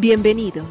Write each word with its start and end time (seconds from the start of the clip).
Bienvenidos. 0.00 0.64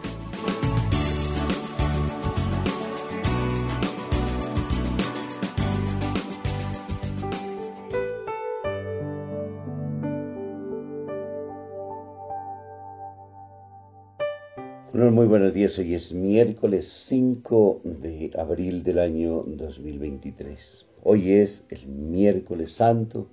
muy 14.94 15.26
buenos 15.26 15.54
días. 15.54 15.78
Hoy 15.78 15.94
es 15.94 16.14
miércoles 16.14 16.88
5 16.88 17.82
de 17.84 18.32
abril 18.38 18.84
del 18.84 19.00
año 19.00 19.44
2023. 19.46 20.86
Hoy 21.04 21.34
es 21.34 21.66
el 21.70 21.86
miércoles 21.88 22.72
santo 22.72 23.28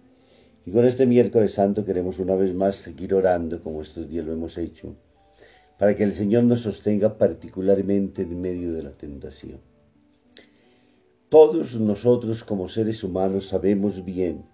y 0.67 0.73
con 0.73 0.87
este 0.87 1.07
miércoles 1.07 1.53
santo 1.53 1.85
queremos 1.85 2.19
una 2.19 2.35
vez 2.35 2.53
más 2.53 2.75
seguir 2.75 3.15
orando 3.15 3.63
como 3.63 3.81
estos 3.81 4.09
días 4.09 4.27
lo 4.27 4.33
hemos 4.33 4.59
hecho 4.59 4.97
para 5.79 5.97
que 5.97 6.05
el 6.05 6.15
Señor 6.15 6.45
nos 6.45 6.61
sostenga 6.61 7.19
particularmente 7.19 8.23
en 8.23 8.41
medio 8.41 8.73
de 8.73 8.83
la 8.83 8.93
tentación. 8.93 9.61
Todos 11.29 11.81
nosotros 11.81 12.45
como 12.45 12.69
seres 12.69 13.03
humanos 13.03 13.49
sabemos 13.49 14.05
bien 14.05 14.45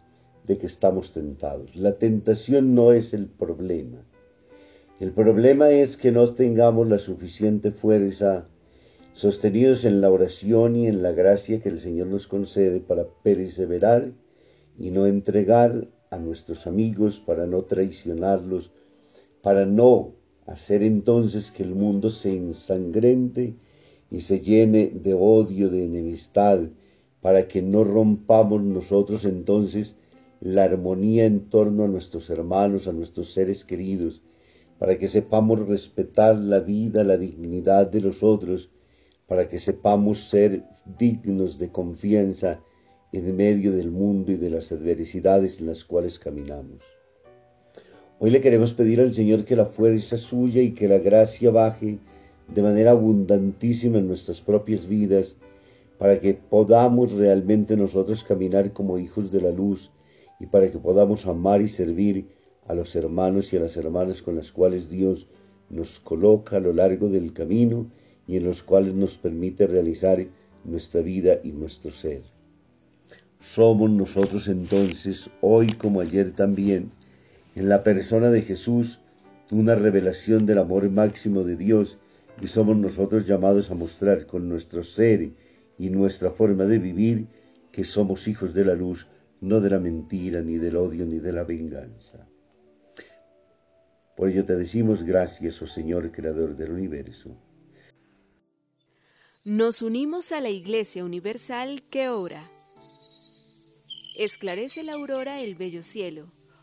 de 0.46 0.56
que 0.56 0.66
estamos 0.66 1.12
tentados. 1.12 1.76
La 1.76 1.98
tentación 1.98 2.74
no 2.74 2.92
es 2.92 3.12
el 3.12 3.26
problema. 3.26 3.98
El 4.98 5.12
problema 5.12 5.70
es 5.70 5.96
que 5.96 6.12
no 6.12 6.34
tengamos 6.34 6.88
la 6.88 6.98
suficiente 6.98 7.70
fuerza 7.70 8.48
sostenidos 9.12 9.84
en 9.84 10.00
la 10.00 10.10
oración 10.10 10.76
y 10.76 10.86
en 10.86 11.02
la 11.02 11.12
gracia 11.12 11.60
que 11.60 11.68
el 11.68 11.80
Señor 11.80 12.06
nos 12.06 12.28
concede 12.28 12.80
para 12.80 13.06
perseverar 13.22 14.12
y 14.78 14.90
no 14.90 15.06
entregar 15.06 15.88
a 16.10 16.18
nuestros 16.18 16.66
amigos, 16.66 17.20
para 17.20 17.46
no 17.46 17.62
traicionarlos, 17.62 18.72
para 19.42 19.66
no 19.66 20.14
hacer 20.46 20.82
entonces 20.82 21.50
que 21.50 21.62
el 21.62 21.74
mundo 21.74 22.10
se 22.10 22.36
ensangrente 22.36 23.54
y 24.10 24.20
se 24.20 24.40
llene 24.40 24.90
de 24.90 25.14
odio, 25.14 25.68
de 25.68 25.84
enemistad, 25.84 26.60
para 27.20 27.46
que 27.46 27.62
no 27.62 27.84
rompamos 27.84 28.62
nosotros 28.62 29.24
entonces 29.24 29.96
la 30.40 30.64
armonía 30.64 31.26
en 31.26 31.50
torno 31.50 31.84
a 31.84 31.88
nuestros 31.88 32.30
hermanos, 32.30 32.88
a 32.88 32.92
nuestros 32.92 33.32
seres 33.32 33.64
queridos, 33.64 34.22
para 34.78 34.98
que 34.98 35.08
sepamos 35.08 35.68
respetar 35.68 36.36
la 36.36 36.60
vida, 36.60 37.04
la 37.04 37.18
dignidad 37.18 37.90
de 37.90 38.00
los 38.00 38.22
otros, 38.22 38.70
para 39.26 39.46
que 39.46 39.58
sepamos 39.58 40.18
ser 40.30 40.64
dignos 40.98 41.58
de 41.58 41.70
confianza 41.70 42.60
en 43.12 43.36
medio 43.36 43.72
del 43.72 43.90
mundo 43.90 44.32
y 44.32 44.36
de 44.36 44.50
las 44.50 44.72
adversidades 44.72 45.60
en 45.60 45.66
las 45.66 45.84
cuales 45.84 46.18
caminamos. 46.18 46.99
Hoy 48.22 48.30
le 48.30 48.42
queremos 48.42 48.74
pedir 48.74 49.00
al 49.00 49.14
Señor 49.14 49.46
que 49.46 49.56
la 49.56 49.64
fuerza 49.64 50.18
suya 50.18 50.60
y 50.60 50.72
que 50.72 50.88
la 50.88 50.98
gracia 50.98 51.50
baje 51.50 52.00
de 52.54 52.62
manera 52.62 52.90
abundantísima 52.90 53.96
en 53.96 54.08
nuestras 54.08 54.42
propias 54.42 54.86
vidas, 54.86 55.38
para 55.96 56.20
que 56.20 56.34
podamos 56.34 57.12
realmente 57.12 57.78
nosotros 57.78 58.22
caminar 58.22 58.74
como 58.74 58.98
hijos 58.98 59.30
de 59.30 59.40
la 59.40 59.52
luz 59.52 59.92
y 60.38 60.44
para 60.44 60.70
que 60.70 60.76
podamos 60.76 61.26
amar 61.26 61.62
y 61.62 61.68
servir 61.68 62.26
a 62.66 62.74
los 62.74 62.94
hermanos 62.94 63.54
y 63.54 63.56
a 63.56 63.60
las 63.60 63.78
hermanas 63.78 64.20
con 64.20 64.36
las 64.36 64.52
cuales 64.52 64.90
Dios 64.90 65.28
nos 65.70 65.98
coloca 65.98 66.58
a 66.58 66.60
lo 66.60 66.74
largo 66.74 67.08
del 67.08 67.32
camino 67.32 67.86
y 68.26 68.36
en 68.36 68.44
los 68.44 68.62
cuales 68.62 68.92
nos 68.92 69.16
permite 69.16 69.66
realizar 69.66 70.26
nuestra 70.64 71.00
vida 71.00 71.40
y 71.42 71.52
nuestro 71.52 71.90
ser. 71.90 72.20
Somos 73.38 73.90
nosotros 73.90 74.46
entonces, 74.48 75.30
hoy 75.40 75.68
como 75.72 76.02
ayer 76.02 76.32
también, 76.32 76.90
en 77.54 77.68
la 77.68 77.82
persona 77.82 78.30
de 78.30 78.42
Jesús, 78.42 79.00
una 79.52 79.74
revelación 79.74 80.46
del 80.46 80.58
amor 80.58 80.88
máximo 80.90 81.42
de 81.42 81.56
Dios 81.56 81.98
y 82.40 82.46
somos 82.46 82.76
nosotros 82.76 83.26
llamados 83.26 83.70
a 83.70 83.74
mostrar 83.74 84.26
con 84.26 84.48
nuestro 84.48 84.84
ser 84.84 85.30
y 85.78 85.90
nuestra 85.90 86.30
forma 86.30 86.64
de 86.64 86.78
vivir 86.78 87.26
que 87.72 87.84
somos 87.84 88.28
hijos 88.28 88.54
de 88.54 88.64
la 88.64 88.74
luz, 88.74 89.08
no 89.40 89.60
de 89.60 89.70
la 89.70 89.80
mentira, 89.80 90.40
ni 90.42 90.56
del 90.56 90.76
odio, 90.76 91.06
ni 91.06 91.18
de 91.18 91.32
la 91.32 91.44
venganza. 91.44 92.28
Por 94.16 94.28
ello 94.28 94.44
te 94.44 94.56
decimos 94.56 95.02
gracias, 95.02 95.60
oh 95.62 95.66
Señor, 95.66 96.12
Creador 96.12 96.56
del 96.56 96.72
universo. 96.72 97.36
Nos 99.44 99.80
unimos 99.80 100.32
a 100.32 100.40
la 100.40 100.50
Iglesia 100.50 101.04
Universal 101.04 101.82
que 101.90 102.10
ora. 102.10 102.42
Esclarece 104.18 104.82
la 104.82 104.92
aurora 104.92 105.40
el 105.40 105.54
bello 105.54 105.82
cielo, 105.82 106.26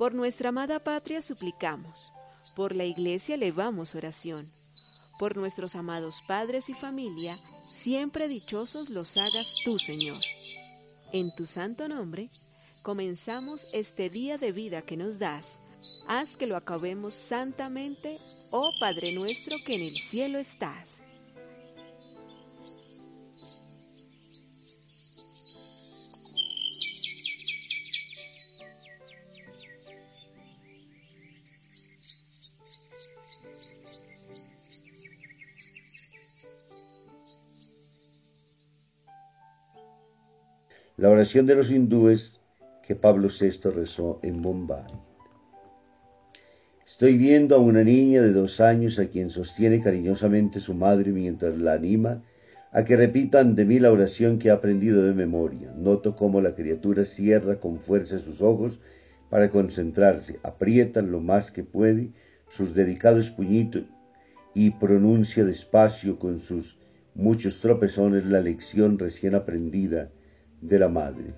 Por 0.00 0.14
nuestra 0.14 0.48
amada 0.48 0.82
patria 0.82 1.20
suplicamos, 1.20 2.14
por 2.56 2.74
la 2.74 2.86
iglesia 2.86 3.34
elevamos 3.34 3.94
oración, 3.94 4.48
por 5.18 5.36
nuestros 5.36 5.76
amados 5.76 6.22
padres 6.26 6.70
y 6.70 6.72
familia, 6.72 7.36
siempre 7.68 8.26
dichosos 8.26 8.88
los 8.88 9.18
hagas 9.18 9.56
tú, 9.62 9.78
Señor. 9.78 10.16
En 11.12 11.34
tu 11.36 11.44
santo 11.44 11.86
nombre, 11.86 12.30
comenzamos 12.82 13.66
este 13.74 14.08
día 14.08 14.38
de 14.38 14.52
vida 14.52 14.80
que 14.80 14.96
nos 14.96 15.18
das 15.18 15.58
haz 16.08 16.38
que 16.38 16.46
lo 16.46 16.56
acabemos 16.56 17.12
santamente, 17.12 18.16
oh 18.52 18.70
Padre 18.80 19.12
nuestro 19.12 19.58
que 19.66 19.74
en 19.74 19.82
el 19.82 19.90
cielo 19.90 20.38
estás. 20.38 21.02
La 41.00 41.08
oración 41.08 41.46
de 41.46 41.54
los 41.54 41.72
hindúes 41.72 42.42
que 42.86 42.94
Pablo 42.94 43.28
VI 43.28 43.70
rezó 43.70 44.20
en 44.22 44.42
Bombay. 44.42 44.84
Estoy 46.86 47.16
viendo 47.16 47.56
a 47.56 47.58
una 47.58 47.82
niña 47.82 48.20
de 48.20 48.34
dos 48.34 48.60
años 48.60 48.98
a 48.98 49.06
quien 49.06 49.30
sostiene 49.30 49.80
cariñosamente 49.80 50.60
su 50.60 50.74
madre 50.74 51.12
mientras 51.12 51.56
la 51.56 51.72
anima 51.72 52.22
a 52.70 52.84
que 52.84 52.98
repita 52.98 53.40
ante 53.40 53.64
mí 53.64 53.78
la 53.78 53.90
oración 53.90 54.38
que 54.38 54.50
ha 54.50 54.52
aprendido 54.52 55.02
de 55.02 55.14
memoria. 55.14 55.72
Noto 55.74 56.16
cómo 56.16 56.42
la 56.42 56.54
criatura 56.54 57.06
cierra 57.06 57.58
con 57.60 57.80
fuerza 57.80 58.18
sus 58.18 58.42
ojos 58.42 58.82
para 59.30 59.48
concentrarse, 59.48 60.38
aprieta 60.42 61.00
lo 61.00 61.20
más 61.20 61.50
que 61.50 61.64
puede 61.64 62.10
sus 62.46 62.74
dedicados 62.74 63.30
puñitos 63.30 63.84
y 64.52 64.72
pronuncia 64.72 65.46
despacio 65.46 66.18
con 66.18 66.38
sus 66.38 66.76
muchos 67.14 67.62
tropezones 67.62 68.26
la 68.26 68.42
lección 68.42 68.98
recién 68.98 69.34
aprendida 69.34 70.10
de 70.60 70.78
la 70.78 70.88
madre. 70.88 71.34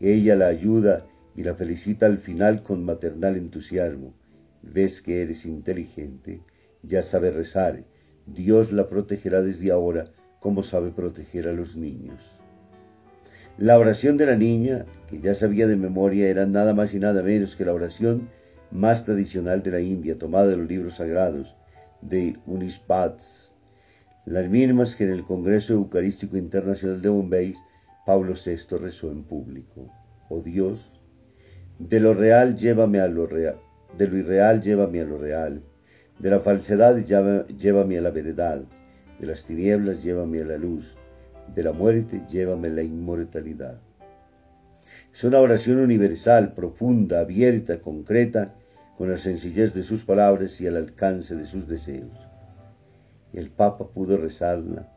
Ella 0.00 0.36
la 0.36 0.48
ayuda 0.48 1.06
y 1.36 1.42
la 1.42 1.54
felicita 1.54 2.06
al 2.06 2.18
final 2.18 2.62
con 2.62 2.84
maternal 2.84 3.36
entusiasmo 3.36 4.14
ves 4.72 5.02
que 5.02 5.22
eres 5.22 5.44
inteligente, 5.46 6.40
ya 6.82 7.02
sabe 7.02 7.30
rezar, 7.30 7.84
Dios 8.26 8.72
la 8.72 8.88
protegerá 8.88 9.42
desde 9.42 9.70
ahora 9.70 10.06
como 10.40 10.62
sabe 10.62 10.90
proteger 10.90 11.48
a 11.48 11.52
los 11.52 11.76
niños. 11.76 12.40
La 13.56 13.78
oración 13.78 14.16
de 14.16 14.26
la 14.26 14.36
niña, 14.36 14.84
que 15.08 15.20
ya 15.20 15.34
sabía 15.34 15.66
de 15.66 15.76
memoria, 15.76 16.28
era 16.28 16.46
nada 16.46 16.74
más 16.74 16.94
y 16.94 16.98
nada 16.98 17.22
menos 17.22 17.56
que 17.56 17.64
la 17.64 17.72
oración 17.72 18.28
más 18.70 19.04
tradicional 19.04 19.62
de 19.62 19.70
la 19.70 19.80
India, 19.80 20.18
tomada 20.18 20.48
de 20.48 20.56
los 20.56 20.68
libros 20.68 20.94
sagrados, 20.96 21.56
de 22.02 22.36
Unispats, 22.46 23.56
las 24.26 24.48
mismas 24.48 24.96
que 24.96 25.04
en 25.04 25.10
el 25.10 25.24
Congreso 25.24 25.74
Eucarístico 25.74 26.36
Internacional 26.36 27.00
de 27.00 27.08
Bombay 27.08 27.54
Pablo 28.04 28.34
VI 28.34 28.76
rezó 28.76 29.10
en 29.10 29.24
público. 29.24 29.90
Oh 30.28 30.42
Dios, 30.42 31.00
de 31.78 32.00
lo 32.00 32.12
real 32.12 32.54
llévame 32.54 33.00
a 33.00 33.08
lo 33.08 33.26
real, 33.26 33.58
de 33.96 34.08
lo 34.08 34.18
irreal 34.18 34.60
llévame 34.60 35.00
a 35.00 35.04
lo 35.04 35.16
real, 35.16 35.62
de 36.18 36.30
la 36.30 36.40
falsedad 36.40 36.96
llévame 36.98 37.96
a 37.96 38.02
la 38.02 38.10
verdad, 38.10 38.62
de 39.18 39.26
las 39.26 39.46
tinieblas 39.46 40.02
llévame 40.02 40.42
a 40.42 40.44
la 40.44 40.58
luz, 40.58 40.98
de 41.54 41.62
la 41.62 41.72
muerte 41.72 42.22
llévame 42.30 42.68
a 42.68 42.72
la 42.72 42.82
inmortalidad. 42.82 43.80
Es 45.10 45.24
una 45.24 45.38
oración 45.40 45.78
universal, 45.78 46.52
profunda, 46.52 47.20
abierta, 47.20 47.80
concreta, 47.80 48.54
con 48.98 49.10
la 49.10 49.16
sencillez 49.16 49.72
de 49.72 49.82
sus 49.82 50.04
palabras 50.04 50.60
y 50.60 50.66
el 50.66 50.76
alcance 50.76 51.36
de 51.36 51.46
sus 51.46 51.66
deseos. 51.66 52.28
El 53.32 53.50
Papa 53.50 53.88
pudo 53.88 54.18
rezarla 54.18 54.93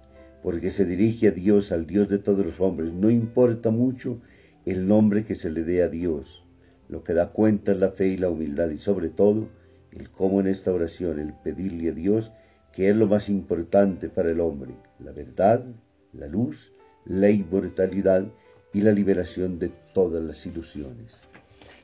porque 0.48 0.72
se 0.72 0.86
dirige 0.86 1.28
a 1.28 1.32
Dios, 1.32 1.74
al 1.74 1.86
Dios 1.86 2.08
de 2.08 2.20
todos 2.20 2.46
los 2.46 2.62
hombres. 2.62 2.94
No 2.94 3.10
importa 3.10 3.70
mucho 3.70 4.22
el 4.66 4.88
nombre 4.88 5.26
que 5.26 5.36
se 5.36 5.52
le 5.52 5.66
dé 5.66 5.84
a 5.84 5.90
Dios. 5.90 6.46
Lo 6.88 7.04
que 7.04 7.12
da 7.12 7.34
cuenta 7.34 7.74
es 7.74 7.80
la 7.80 7.92
fe 7.92 8.08
y 8.08 8.18
la 8.18 8.30
humildad 8.30 8.70
y 8.70 8.78
sobre 8.78 9.10
todo 9.10 9.50
el 9.92 10.10
cómo 10.10 10.40
en 10.40 10.48
esta 10.48 10.72
oración, 10.72 11.20
el 11.20 11.34
pedirle 11.34 11.90
a 11.90 11.92
Dios 11.92 12.32
que 12.72 12.88
es 12.88 12.96
lo 12.96 13.08
más 13.08 13.28
importante 13.28 14.08
para 14.08 14.32
el 14.32 14.40
hombre, 14.40 14.74
la 15.00 15.12
verdad, 15.12 15.66
la 16.14 16.30
luz, 16.30 16.72
la 17.04 17.30
inmortalidad 17.30 18.26
y 18.74 18.80
la 18.80 18.94
liberación 18.94 19.60
de 19.60 19.70
todas 19.94 20.24
las 20.24 20.46
ilusiones. 20.46 21.24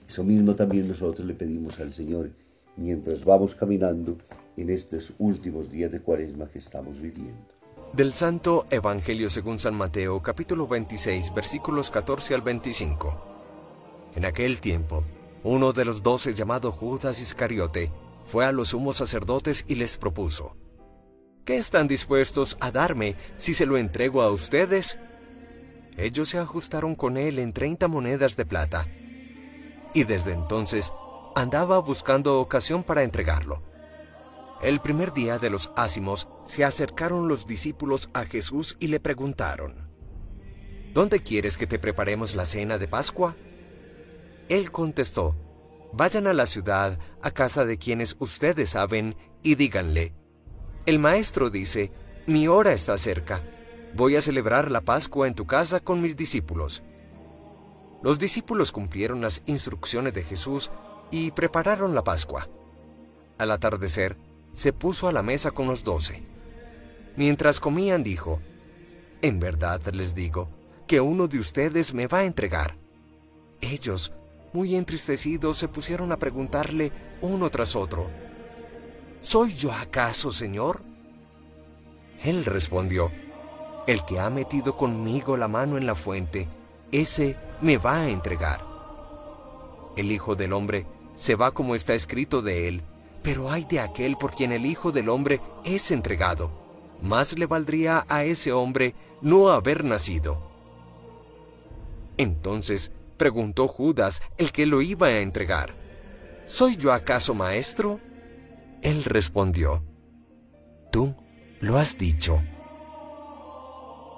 Eso 0.07 0.23
mismo 0.23 0.55
también 0.55 0.87
nosotros 0.87 1.27
le 1.27 1.33
pedimos 1.33 1.81
al 1.81 1.91
Señor 1.91 2.29
mientras 2.77 3.25
vamos 3.25 3.55
caminando 3.55 4.17
en 4.55 4.69
estos 4.69 5.15
últimos 5.19 5.69
días 5.69 5.91
de 5.91 5.99
cuaresma 5.99 6.47
que 6.47 6.59
estamos 6.59 7.01
viviendo. 7.01 7.52
Del 7.93 8.11
Santo 8.11 8.65
Evangelio 8.71 9.29
según 9.29 9.59
San 9.59 9.75
Mateo 9.75 10.19
capítulo 10.23 10.67
26 10.67 11.31
versículos 11.31 11.91
14 11.91 12.33
al 12.33 12.41
25. 12.41 14.11
En 14.15 14.25
aquel 14.25 14.61
tiempo, 14.61 15.03
uno 15.43 15.73
de 15.73 15.85
los 15.85 16.01
doce 16.01 16.33
llamado 16.33 16.71
Judas 16.71 17.21
Iscariote 17.21 17.91
fue 18.25 18.45
a 18.45 18.51
los 18.51 18.69
sumos 18.69 18.97
sacerdotes 18.97 19.63
y 19.67 19.75
les 19.75 19.99
propuso, 19.99 20.57
¿qué 21.45 21.57
están 21.57 21.87
dispuestos 21.87 22.57
a 22.61 22.71
darme 22.71 23.15
si 23.37 23.53
se 23.53 23.67
lo 23.67 23.77
entrego 23.77 24.23
a 24.23 24.31
ustedes? 24.31 24.97
Ellos 25.95 26.29
se 26.29 26.39
ajustaron 26.39 26.95
con 26.95 27.15
él 27.15 27.37
en 27.37 27.53
treinta 27.53 27.87
monedas 27.87 28.35
de 28.35 28.45
plata 28.47 28.87
y 29.93 30.03
desde 30.05 30.33
entonces 30.33 30.91
andaba 31.35 31.77
buscando 31.77 32.39
ocasión 32.39 32.81
para 32.81 33.03
entregarlo. 33.03 33.61
El 34.63 34.79
primer 34.79 35.11
día 35.11 35.39
de 35.39 35.49
los 35.49 35.73
ácimos 35.75 36.29
se 36.45 36.63
acercaron 36.63 37.27
los 37.27 37.45
discípulos 37.45 38.09
a 38.13 38.23
Jesús 38.23 38.77
y 38.79 38.87
le 38.87 39.01
preguntaron, 39.01 39.89
¿Dónde 40.93 41.19
quieres 41.19 41.57
que 41.57 41.67
te 41.67 41.79
preparemos 41.79 42.33
la 42.33 42.45
cena 42.45 42.77
de 42.77 42.87
Pascua? 42.87 43.35
Él 44.47 44.71
contestó, 44.71 45.35
Vayan 45.91 46.27
a 46.27 46.33
la 46.33 46.45
ciudad, 46.45 46.97
a 47.21 47.31
casa 47.31 47.65
de 47.65 47.77
quienes 47.77 48.15
ustedes 48.19 48.69
saben, 48.69 49.17
y 49.43 49.55
díganle, 49.55 50.13
El 50.85 50.97
maestro 50.97 51.49
dice, 51.49 51.91
Mi 52.25 52.47
hora 52.47 52.71
está 52.71 52.97
cerca, 52.97 53.43
voy 53.93 54.15
a 54.15 54.21
celebrar 54.21 54.71
la 54.71 54.79
Pascua 54.79 55.27
en 55.27 55.35
tu 55.35 55.45
casa 55.45 55.81
con 55.81 56.01
mis 56.01 56.15
discípulos. 56.15 56.83
Los 58.01 58.17
discípulos 58.17 58.71
cumplieron 58.71 59.19
las 59.19 59.43
instrucciones 59.45 60.13
de 60.13 60.23
Jesús 60.23 60.71
y 61.11 61.31
prepararon 61.31 61.93
la 61.93 62.05
Pascua. 62.05 62.47
Al 63.37 63.51
atardecer, 63.51 64.15
se 64.53 64.73
puso 64.73 65.07
a 65.07 65.13
la 65.13 65.23
mesa 65.23 65.51
con 65.51 65.67
los 65.67 65.83
doce. 65.83 66.23
Mientras 67.15 67.59
comían 67.59 68.03
dijo, 68.03 68.39
En 69.21 69.39
verdad 69.39 69.81
les 69.93 70.15
digo, 70.15 70.49
que 70.87 71.01
uno 71.01 71.27
de 71.27 71.39
ustedes 71.39 71.93
me 71.93 72.07
va 72.07 72.19
a 72.19 72.25
entregar. 72.25 72.75
Ellos, 73.61 74.13
muy 74.51 74.75
entristecidos, 74.75 75.57
se 75.57 75.67
pusieron 75.67 76.11
a 76.11 76.17
preguntarle 76.17 76.91
uno 77.21 77.49
tras 77.49 77.75
otro, 77.75 78.09
¿Soy 79.21 79.53
yo 79.53 79.71
acaso, 79.71 80.31
Señor? 80.33 80.81
Él 82.23 82.43
respondió, 82.43 83.09
El 83.87 84.03
que 84.03 84.19
ha 84.19 84.29
metido 84.29 84.75
conmigo 84.75 85.37
la 85.37 85.47
mano 85.47 85.77
en 85.77 85.85
la 85.85 85.95
fuente, 85.95 86.49
ese 86.91 87.37
me 87.61 87.77
va 87.77 88.01
a 88.01 88.09
entregar. 88.09 88.65
El 89.95 90.11
Hijo 90.11 90.35
del 90.35 90.51
Hombre 90.51 90.85
se 91.15 91.35
va 91.35 91.51
como 91.51 91.73
está 91.75 91.93
escrito 91.93 92.41
de 92.41 92.67
él, 92.67 92.83
pero 93.23 93.49
hay 93.49 93.65
de 93.65 93.79
aquel 93.79 94.17
por 94.17 94.35
quien 94.35 94.51
el 94.51 94.65
Hijo 94.65 94.91
del 94.91 95.09
Hombre 95.09 95.41
es 95.63 95.89
entregado. 95.91 96.51
Más 97.01 97.37
le 97.37 97.45
valdría 97.45 98.05
a 98.07 98.23
ese 98.25 98.51
hombre 98.51 98.93
no 99.21 99.49
haber 99.49 99.83
nacido. 99.83 100.37
Entonces 102.17 102.91
preguntó 103.17 103.67
Judas, 103.67 104.21
el 104.37 104.51
que 104.51 104.65
lo 104.65 104.81
iba 104.81 105.07
a 105.07 105.19
entregar, 105.21 105.73
¿Soy 106.45 106.75
yo 106.75 106.91
acaso 106.91 107.33
maestro? 107.33 108.01
Él 108.81 109.05
respondió, 109.05 109.81
Tú 110.91 111.15
lo 111.61 111.77
has 111.77 111.97
dicho. 111.97 112.41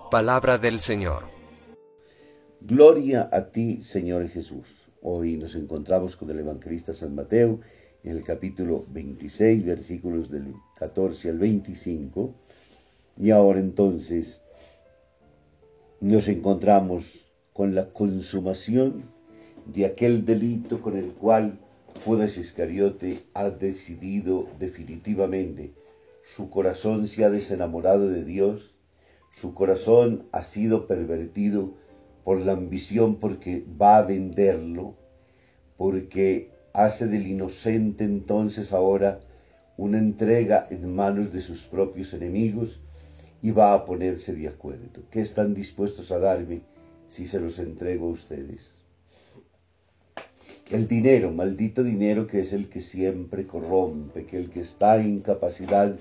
Palabra 0.10 0.58
del 0.58 0.80
Señor. 0.80 1.26
Gloria 2.62 3.30
a 3.32 3.52
ti, 3.52 3.82
Señor 3.84 4.28
Jesús. 4.30 4.88
Hoy 5.04 5.38
nos 5.38 5.56
encontramos 5.56 6.16
con 6.16 6.32
el 6.32 6.40
evangelista 6.40 6.94
San 6.94 7.14
Mateo 7.14 7.60
en 8.06 8.18
el 8.18 8.24
capítulo 8.24 8.86
26, 8.92 9.66
versículos 9.66 10.30
del 10.30 10.54
14 10.76 11.30
al 11.32 11.40
25. 11.40 12.36
Y 13.18 13.32
ahora 13.32 13.60
entonces 13.60 14.44
nos 16.00 16.28
encontramos 16.28 17.32
con 17.52 17.74
la 17.74 17.92
consumación 17.92 19.04
de 19.66 19.88
aquel 19.88 20.24
delito 20.24 20.82
con 20.82 20.98
el 20.98 21.14
cual 21.14 21.58
Judas 22.06 22.38
Iscariote 22.38 23.24
ha 23.34 23.50
decidido 23.50 24.48
definitivamente. 24.60 25.74
Su 26.24 26.52
corazón 26.52 27.08
se 27.08 27.24
ha 27.24 27.32
desenamorado 27.32 28.08
de 28.10 28.24
Dios, 28.24 28.80
su 29.32 29.56
corazón 29.56 30.28
ha 30.32 30.44
sido 30.44 30.86
pervertido 30.86 31.74
por 32.24 32.40
la 32.40 32.54
ambición, 32.54 33.16
porque 33.20 33.66
va 33.82 33.98
a 33.98 34.04
venderlo, 34.04 34.96
porque 35.78 36.55
hace 36.76 37.08
del 37.08 37.26
inocente 37.26 38.04
entonces 38.04 38.74
ahora 38.74 39.22
una 39.78 39.98
entrega 39.98 40.68
en 40.70 40.94
manos 40.94 41.32
de 41.32 41.40
sus 41.40 41.64
propios 41.64 42.14
enemigos 42.14 42.82
y 43.42 43.52
va 43.52 43.74
a 43.74 43.86
ponerse 43.86 44.34
de 44.34 44.50
acuerdo. 44.50 45.04
¿Qué 45.10 45.22
están 45.22 45.54
dispuestos 45.54 46.12
a 46.12 46.20
darme 46.20 46.62
si 47.08 47.28
se 47.28 47.40
los 47.40 47.60
entrego 47.60 48.08
a 48.08 48.12
ustedes? 48.12 48.76
El 50.70 50.88
dinero, 50.88 51.32
maldito 51.32 51.82
dinero 51.82 52.28
que 52.28 52.42
es 52.42 52.52
el 52.52 52.68
que 52.68 52.82
siempre 52.82 53.46
corrompe, 53.48 54.26
que 54.26 54.38
el 54.38 54.50
que 54.50 54.62
está 54.62 55.00
en 55.00 55.18
incapacidad 55.18 55.96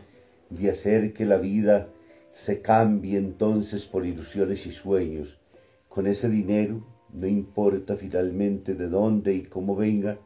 de 0.51 0.71
hacer 0.71 1.13
que 1.13 1.25
la 1.25 1.37
vida 1.37 1.89
se 2.33 2.63
cambie 2.63 3.19
entonces 3.19 3.85
por 3.85 4.05
ilusiones 4.05 4.67
y 4.67 4.73
sueños, 4.73 5.41
con 5.89 6.09
ese 6.09 6.29
dinero, 6.29 6.85
no 7.13 7.29
importa 7.29 7.95
finalmente 7.95 8.75
de 8.75 8.89
dónde 8.89 9.35
y 9.35 9.43
cómo 9.43 9.77
venga, 9.77 10.19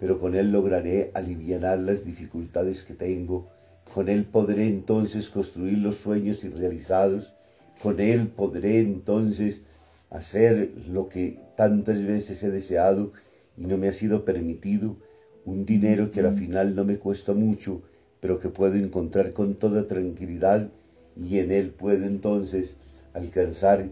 pero 0.00 0.18
con 0.18 0.34
él 0.34 0.50
lograré 0.50 1.10
aliviar 1.12 1.78
las 1.78 2.04
dificultades 2.06 2.82
que 2.82 2.94
tengo, 2.94 3.48
con 3.94 4.08
él 4.08 4.24
podré 4.24 4.66
entonces 4.66 5.28
construir 5.28 5.78
los 5.78 5.96
sueños 5.96 6.42
irrealizados, 6.42 7.34
con 7.82 8.00
él 8.00 8.28
podré 8.28 8.80
entonces 8.80 9.66
hacer 10.08 10.72
lo 10.88 11.08
que 11.10 11.38
tantas 11.54 12.02
veces 12.04 12.42
he 12.42 12.50
deseado 12.50 13.12
y 13.58 13.66
no 13.66 13.76
me 13.76 13.88
ha 13.88 13.92
sido 13.92 14.24
permitido, 14.24 14.96
un 15.44 15.66
dinero 15.66 16.10
que 16.10 16.20
al 16.20 16.34
final 16.34 16.74
no 16.74 16.84
me 16.84 16.98
cuesta 16.98 17.34
mucho, 17.34 17.82
pero 18.20 18.40
que 18.40 18.48
puedo 18.48 18.76
encontrar 18.76 19.32
con 19.34 19.54
toda 19.54 19.86
tranquilidad 19.86 20.70
y 21.16 21.38
en 21.38 21.50
él 21.50 21.70
puedo 21.70 22.06
entonces 22.06 22.76
alcanzar 23.12 23.86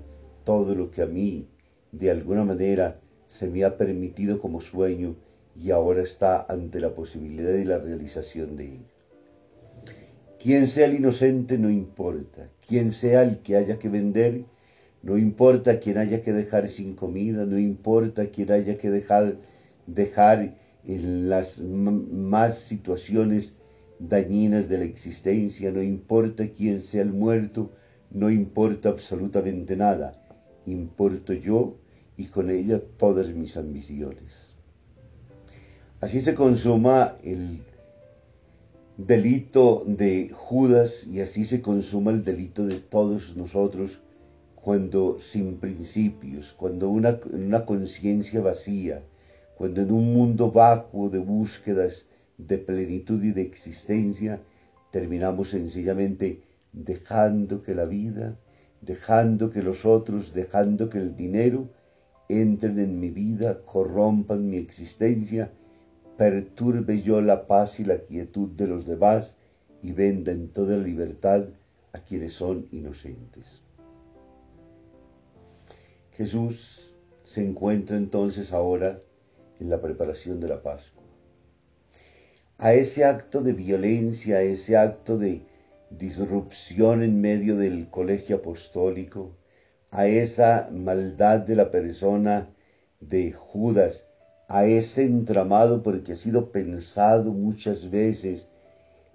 todo 0.45 0.75
lo 0.75 0.91
que 0.91 1.03
a 1.03 1.07
mí, 1.07 1.49
de 1.93 2.11
alguna 2.11 2.45
manera, 2.45 2.99
se 3.27 3.49
me 3.49 3.65
ha 3.65 3.77
permitido 3.77 4.41
como 4.41 4.61
sueño 4.61 5.17
y 5.59 5.71
ahora 5.71 6.03
está 6.03 6.47
ante 6.49 6.81
la 6.81 6.95
posibilidad 6.95 7.51
de 7.51 7.65
la 7.65 7.79
realización 7.79 8.57
de 8.57 8.77
él. 8.77 8.87
Quien 10.41 10.67
sea 10.67 10.87
el 10.87 10.97
inocente 10.97 11.59
no 11.59 11.71
importa, 11.71 12.49
quien 12.67 12.93
sea 12.93 13.23
el 13.23 13.39
que 13.39 13.57
haya 13.57 13.79
que 13.79 13.89
vender, 13.89 14.45
no 15.03 15.19
importa 15.19 15.81
quien 15.81 15.99
haya 15.99 16.23
que 16.23 16.33
dejar 16.33 16.69
sin 16.69 16.95
comida, 16.95 17.45
no 17.45 17.59
importa 17.59 18.29
quien 18.29 18.53
haya 18.53 18.79
que 18.79 18.91
dejar, 18.91 19.37
dejar 19.87 20.55
en 20.85 21.29
las 21.29 21.61
más 21.61 22.59
situaciones 22.59 23.57
dañinas 23.99 24.69
de 24.69 24.79
la 24.79 24.85
existencia, 24.85 25.73
no 25.73 25.83
importa 25.83 26.49
quién 26.49 26.83
sea 26.83 27.03
el 27.03 27.13
muerto, 27.13 27.73
no 28.11 28.31
importa 28.31 28.91
absolutamente 28.91 29.77
nada 29.77 30.25
importo 30.71 31.33
yo 31.33 31.79
y 32.17 32.27
con 32.27 32.51
ella 32.51 32.81
todas 32.99 33.29
mis 33.35 33.57
ambiciones. 33.57 34.58
Así 36.01 36.21
se 36.21 36.37
consuma 36.37 37.17
el 37.25 37.59
delito 38.97 39.83
de 39.85 40.31
Judas 40.33 41.09
y 41.09 41.21
así 41.21 41.45
se 41.45 41.61
consuma 41.61 42.13
el 42.13 42.23
delito 42.23 42.65
de 42.65 42.79
todos 42.79 43.37
nosotros 43.37 44.03
cuando 44.55 45.19
sin 45.19 45.57
principios, 45.57 46.53
cuando 46.53 46.89
una, 46.89 47.19
una 47.33 47.67
conciencia 47.67 48.41
vacía, 48.41 49.03
cuando 49.57 49.81
en 49.81 49.91
un 49.91 50.15
mundo 50.15 50.53
vacuo 50.53 51.11
de 51.11 51.19
búsquedas 51.19 52.07
de 52.37 52.59
plenitud 52.59 53.21
y 53.25 53.33
de 53.33 53.43
existencia, 53.43 54.41
terminamos 54.93 55.49
sencillamente 55.49 56.43
dejando 56.73 57.61
que 57.61 57.75
la 57.75 57.87
vida, 57.87 58.39
dejando 58.83 59.51
que 59.51 59.65
los 59.65 59.85
otros, 59.85 60.33
dejando 60.33 60.91
que 60.91 60.99
el 60.99 61.17
dinero 61.17 61.69
entren 62.29 62.79
en 62.79 63.01
mi 63.01 63.11
vida, 63.11 63.63
corrompan 63.65 64.49
mi 64.49 64.59
existencia 64.59 65.51
perturbe 66.19 67.01
yo 67.01 67.21
la 67.21 67.47
paz 67.47 67.79
y 67.79 67.85
la 67.85 67.99
quietud 67.99 68.51
de 68.51 68.67
los 68.67 68.87
demás 68.87 69.37
y 69.85 69.93
venda 69.93 70.33
en 70.33 70.49
toda 70.49 70.77
libertad 70.77 71.45
a 71.93 72.01
quienes 72.01 72.33
son 72.33 72.67
inocentes. 72.73 73.63
Jesús 76.17 76.97
se 77.23 77.47
encuentra 77.47 77.97
entonces 77.97 78.53
ahora 78.53 79.01
en 79.61 79.71
la 79.71 79.81
preparación 79.81 80.41
de 80.41 80.49
la 80.49 80.61
Pascua. 80.61 81.05
A 82.59 82.73
ese 82.73 83.05
acto 83.05 83.43
de 83.43 83.53
violencia, 83.53 84.39
a 84.39 84.43
ese 84.43 84.77
acto 84.77 85.19
de 85.19 85.47
disrupción 85.91 87.05
en 87.05 87.21
medio 87.21 87.57
del 87.57 87.89
colegio 87.91 88.37
apostólico, 88.37 89.37
a 89.93 90.09
esa 90.09 90.69
maldad 90.73 91.39
de 91.39 91.55
la 91.55 91.71
persona 91.71 92.53
de 92.99 93.31
Judas 93.31 94.08
a 94.49 94.65
ese 94.65 95.05
entramado 95.05 95.83
porque 95.83 96.13
ha 96.13 96.17
sido 96.17 96.51
pensado 96.51 97.33
muchas 97.33 97.91
veces, 97.91 98.49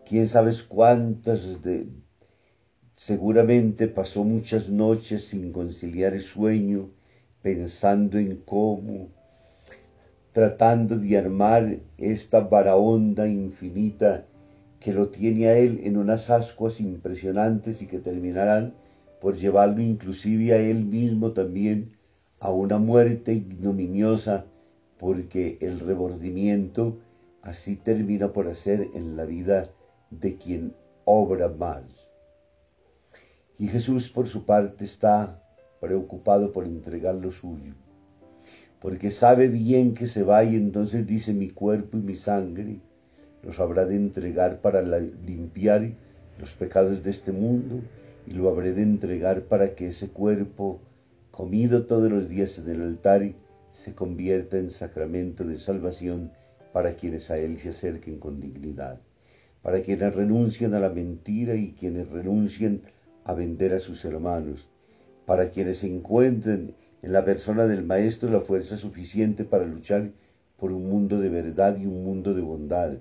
quién 0.06 0.28
sabe 0.28 0.52
cuántas 0.68 1.64
de, 1.64 1.88
seguramente 2.96 3.88
pasó 3.88 4.24
muchas 4.24 4.70
noches 4.70 5.24
sin 5.24 5.52
conciliar 5.52 6.14
el 6.14 6.22
sueño, 6.22 6.92
pensando 7.42 8.20
en 8.20 8.38
cómo, 8.46 9.10
tratando 10.32 10.98
de 10.98 11.18
armar 11.18 11.80
esta 11.98 12.42
varaonda 12.42 13.28
infinita 13.28 14.28
que 14.80 14.94
lo 14.94 15.10
tiene 15.10 15.48
a 15.48 15.58
él 15.58 15.80
en 15.84 15.98
unas 15.98 16.30
ascuas 16.30 16.80
impresionantes 16.80 17.82
y 17.82 17.88
que 17.88 18.00
terminarán 18.00 18.76
por 19.20 19.36
llevarlo 19.36 19.82
inclusive 19.82 20.54
a 20.54 20.60
él 20.60 20.86
mismo 20.86 21.32
también 21.32 21.90
a 22.40 22.52
una 22.52 22.78
muerte 22.78 23.34
ignominiosa 23.34 24.46
porque 25.04 25.58
el 25.60 25.82
remordimiento 25.82 26.98
así 27.42 27.76
termina 27.76 28.32
por 28.32 28.48
hacer 28.48 28.88
en 28.94 29.18
la 29.18 29.26
vida 29.26 29.68
de 30.12 30.38
quien 30.38 30.74
obra 31.04 31.50
mal. 31.50 31.84
Y 33.60 33.68
Jesús 33.68 34.10
por 34.10 34.28
su 34.28 34.46
parte 34.46 34.86
está 34.86 35.44
preocupado 35.82 36.54
por 36.54 36.64
entregar 36.64 37.16
lo 37.16 37.32
suyo, 37.32 37.74
porque 38.80 39.12
sabe 39.12 39.50
bien 39.50 39.94
que 39.94 40.08
se 40.08 40.24
va 40.24 40.46
y 40.46 40.56
entonces 40.56 41.06
dice 41.06 41.34
mi 41.34 41.50
cuerpo 41.50 41.98
y 41.98 42.02
mi 42.02 42.16
sangre 42.16 42.80
los 43.42 43.60
habrá 43.60 43.86
de 43.86 43.98
entregar 43.98 44.62
para 44.62 44.82
limpiar 44.82 45.82
los 46.40 46.56
pecados 46.56 47.04
de 47.04 47.10
este 47.10 47.34
mundo 47.34 47.82
y 48.26 48.36
lo 48.36 48.48
habré 48.48 48.72
de 48.72 48.84
entregar 48.84 49.44
para 49.50 49.76
que 49.76 49.90
ese 49.90 50.12
cuerpo 50.12 50.80
comido 51.30 51.88
todos 51.88 52.10
los 52.10 52.30
días 52.30 52.58
en 52.58 52.70
el 52.70 52.82
altar 52.84 53.43
se 53.74 53.96
convierta 53.96 54.60
en 54.60 54.70
sacramento 54.70 55.44
de 55.44 55.58
salvación 55.58 56.32
para 56.74 56.94
quienes 56.94 57.32
a 57.32 57.40
Él 57.40 57.58
se 57.58 57.70
acerquen 57.70 58.20
con 58.20 58.40
dignidad, 58.40 59.02
para 59.64 59.82
quienes 59.82 60.16
renuncian 60.16 60.76
a 60.76 60.80
la 60.80 60.90
mentira 60.90 61.56
y 61.56 61.74
quienes 61.74 62.08
renuncian 62.10 62.84
a 63.24 63.34
vender 63.34 63.74
a 63.74 63.80
sus 63.80 64.06
hermanos, 64.06 64.70
para 65.26 65.50
quienes 65.50 65.84
encuentren 65.84 66.76
en 67.02 67.14
la 67.14 67.26
persona 67.26 67.66
del 67.66 67.84
Maestro 67.84 68.30
la 68.30 68.42
fuerza 68.42 68.78
suficiente 68.78 69.44
para 69.44 69.66
luchar 69.66 70.12
por 70.58 70.72
un 70.72 70.88
mundo 70.88 71.20
de 71.20 71.30
verdad 71.30 71.76
y 71.76 71.88
un 71.88 72.04
mundo 72.04 72.36
de 72.36 72.42
bondad, 72.42 73.00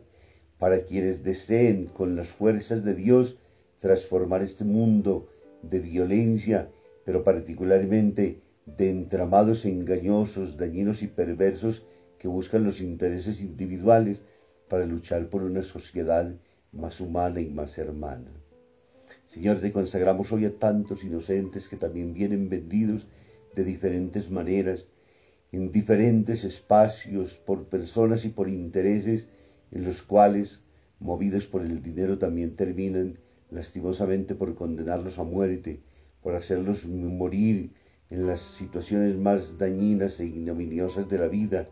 para 0.59 0.85
quienes 0.85 1.23
deseen 1.23 1.85
con 1.85 2.17
las 2.17 2.29
fuerzas 2.29 2.83
de 2.83 2.95
Dios 2.95 3.37
transformar 3.79 4.41
este 4.41 4.64
mundo 4.64 5.29
de 5.62 5.81
violencia, 5.81 6.71
pero 7.05 7.23
particularmente 7.25 8.41
de 8.66 8.90
entramados 8.90 9.64
engañosos, 9.64 10.57
dañinos 10.57 11.02
y 11.02 11.09
perversos 11.09 11.85
que 12.19 12.28
buscan 12.28 12.64
los 12.64 12.81
intereses 12.81 13.42
individuales 13.42 14.23
para 14.69 14.87
luchar 14.87 15.28
por 15.28 15.42
una 15.42 15.62
sociedad 15.62 16.33
más 16.73 17.00
humana 17.00 17.40
y 17.40 17.49
más 17.49 17.76
hermana. 17.78 18.31
Señor, 19.26 19.61
te 19.61 19.73
consagramos 19.73 20.31
hoy 20.33 20.45
a 20.45 20.59
tantos 20.59 21.04
inocentes 21.04 21.69
que 21.69 21.76
también 21.76 22.14
vienen 22.14 22.49
vendidos 22.49 23.07
de 23.54 23.64
diferentes 23.64 24.31
maneras, 24.31 24.87
en 25.50 25.71
diferentes 25.71 26.45
espacios, 26.45 27.38
por 27.38 27.64
personas 27.64 28.25
y 28.25 28.31
por 28.31 28.49
intereses 28.49 29.28
en 29.71 29.85
los 29.85 30.02
cuales, 30.02 30.62
movidos 31.00 31.47
por 31.47 31.62
el 31.62 31.83
dinero, 31.83 32.19
también 32.19 32.57
terminan 32.57 33.19
lastimosamente 33.50 34.35
por 34.35 34.54
condenarlos 34.54 35.19
a 35.19 35.25
muerte, 35.25 35.81
por 36.23 36.35
hacerlos 36.35 36.87
morir 36.87 37.73
en 38.12 38.26
las 38.26 38.40
situaciones 38.40 39.16
más 39.16 39.57
dañinas 39.57 40.21
e 40.21 40.26
ignominiosas 40.26 41.09
de 41.09 41.16
la 41.16 41.28
vida, 41.28 41.66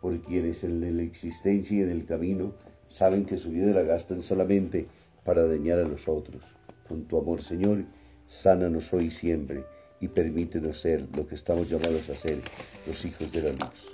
por 0.00 0.18
quienes 0.22 0.64
en 0.64 0.96
la 0.96 1.02
existencia 1.02 1.76
y 1.76 1.82
en 1.82 1.90
el 1.90 2.06
camino 2.06 2.54
saben 2.88 3.26
que 3.26 3.36
su 3.36 3.50
vida 3.50 3.74
la 3.74 3.82
gastan 3.82 4.22
solamente 4.22 4.86
para 5.22 5.46
dañar 5.46 5.78
a 5.78 5.86
los 5.86 6.08
otros. 6.08 6.56
Con 6.88 7.04
tu 7.04 7.18
amor, 7.18 7.42
Señor, 7.42 7.84
sánanos 8.24 8.92
hoy 8.94 9.10
siempre 9.10 9.64
y 10.00 10.08
permítenos 10.08 10.80
ser 10.80 11.06
lo 11.14 11.26
que 11.26 11.34
estamos 11.34 11.68
llamados 11.68 12.08
a 12.08 12.14
ser, 12.14 12.38
los 12.86 13.04
hijos 13.04 13.30
de 13.30 13.42
la 13.42 13.50
luz. 13.50 13.92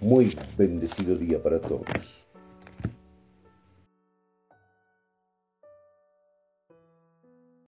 Muy 0.00 0.32
bendecido 0.56 1.16
día 1.16 1.42
para 1.42 1.60
todos. 1.60 2.25